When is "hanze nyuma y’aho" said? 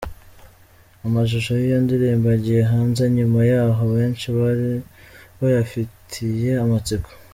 2.71-3.83